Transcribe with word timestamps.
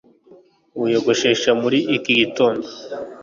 Wiyogoshesha 0.79 1.51
muri 1.61 1.79
iki 1.97 2.11
gitondo 2.19 2.65